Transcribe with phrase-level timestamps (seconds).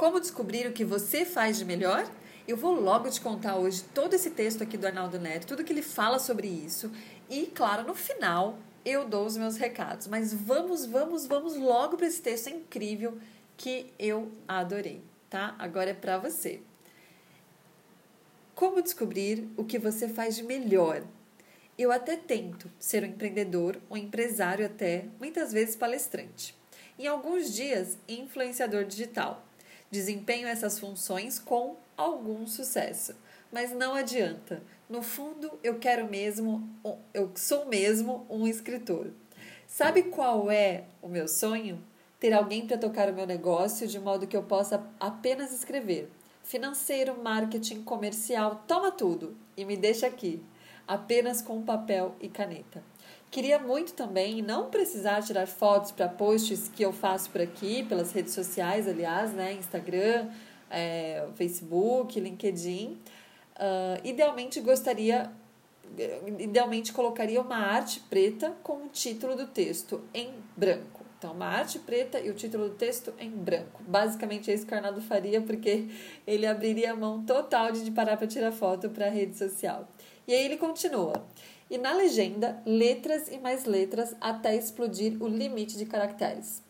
[0.00, 2.10] Como descobrir o que você faz de melhor?
[2.48, 5.74] Eu vou logo te contar hoje todo esse texto aqui do Arnaldo Neto, tudo que
[5.74, 6.90] ele fala sobre isso.
[7.28, 10.06] E, claro, no final eu dou os meus recados.
[10.06, 13.18] Mas vamos, vamos, vamos logo para esse texto incrível
[13.58, 15.54] que eu adorei, tá?
[15.58, 16.62] Agora é para você.
[18.54, 21.04] Como descobrir o que você faz de melhor?
[21.76, 26.56] Eu até tento ser um empreendedor, um empresário até, muitas vezes palestrante.
[26.98, 29.44] Em alguns dias, influenciador digital.
[29.90, 33.14] Desempenho essas funções com algum sucesso,
[33.52, 34.62] mas não adianta.
[34.88, 36.68] No fundo, eu quero mesmo,
[37.12, 39.10] eu sou mesmo um escritor.
[39.66, 41.82] Sabe qual é o meu sonho?
[42.20, 46.08] Ter alguém para tocar o meu negócio de modo que eu possa apenas escrever.
[46.44, 50.40] Financeiro, marketing, comercial, toma tudo e me deixa aqui,
[50.86, 52.89] apenas com papel e caneta.
[53.30, 58.10] Queria muito também não precisar tirar fotos para posts que eu faço por aqui, pelas
[58.12, 59.52] redes sociais, aliás, né?
[59.52, 60.28] Instagram,
[60.68, 62.98] é, Facebook, LinkedIn.
[63.56, 65.30] Uh, idealmente gostaria,
[66.38, 71.04] idealmente colocaria uma arte preta com o título do texto em branco.
[71.16, 73.82] Então, uma arte preta e o título do texto em branco.
[73.86, 75.86] Basicamente é isso que o Arnaldo faria, porque
[76.26, 79.86] ele abriria a mão total de parar para tirar foto para a rede social.
[80.26, 81.26] E aí ele continua.
[81.70, 86.60] E na legenda, letras e mais letras até explodir o limite de caracteres.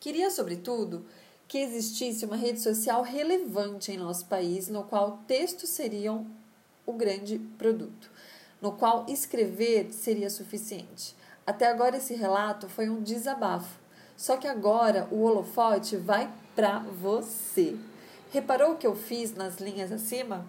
[0.00, 1.06] Queria, sobretudo,
[1.46, 6.26] que existisse uma rede social relevante em nosso país, no qual textos seriam
[6.84, 8.10] o grande produto,
[8.60, 11.14] no qual escrever seria suficiente.
[11.46, 13.78] Até agora esse relato foi um desabafo,
[14.16, 17.76] só que agora o holofote vai para você.
[18.32, 20.44] Reparou o que eu fiz nas linhas acima?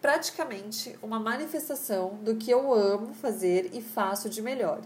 [0.00, 4.80] Praticamente uma manifestação do que eu amo fazer e faço de melhor,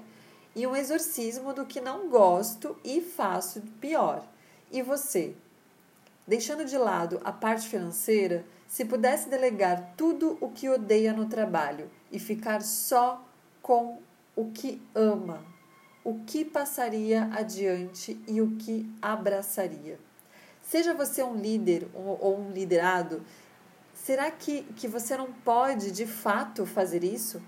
[0.57, 4.27] e um exorcismo do que não gosto e faço pior.
[4.71, 5.35] E você?
[6.27, 11.91] Deixando de lado a parte financeira, se pudesse delegar tudo o que odeia no trabalho
[12.11, 13.23] e ficar só
[13.61, 13.99] com
[14.35, 15.45] o que ama,
[16.03, 20.01] o que passaria adiante e o que abraçaria?
[20.63, 23.23] Seja você um líder ou um liderado,
[24.05, 27.41] será que, que você não pode de fato fazer isso?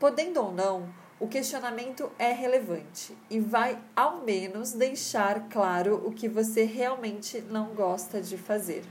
[0.00, 0.88] Podendo ou não,
[1.20, 7.74] o questionamento é relevante e vai ao menos deixar claro o que você realmente não
[7.74, 8.82] gosta de fazer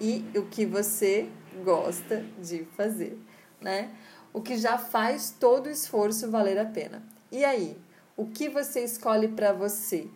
[0.00, 1.28] e o que você
[1.62, 3.18] gosta de fazer,
[3.60, 3.94] né?
[4.32, 7.02] O que já faz todo o esforço valer a pena.
[7.30, 7.78] E aí,
[8.16, 10.08] o que você escolhe para você?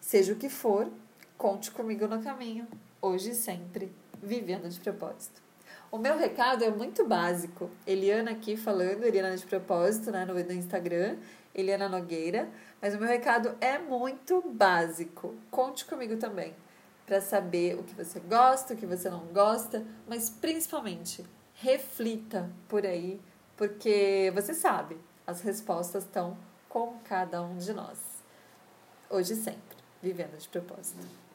[0.00, 0.88] Seja o que for,
[1.36, 2.66] conte comigo no caminho,
[3.02, 3.92] hoje e sempre,
[4.22, 5.47] vivendo de propósito.
[5.90, 7.70] O meu recado é muito básico.
[7.86, 11.16] Eliana aqui falando, Eliana de propósito, né, no, no Instagram,
[11.54, 12.46] Eliana Nogueira.
[12.80, 15.34] Mas o meu recado é muito básico.
[15.50, 16.54] Conte comigo também
[17.06, 22.84] para saber o que você gosta, o que você não gosta, mas principalmente reflita por
[22.84, 23.18] aí,
[23.56, 26.36] porque você sabe, as respostas estão
[26.68, 27.98] com cada um de nós.
[29.08, 31.27] Hoje e sempre, vivendo de propósito.